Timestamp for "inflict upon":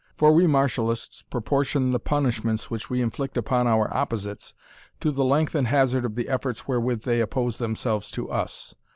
3.03-3.67